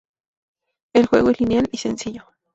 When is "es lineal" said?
1.29-1.69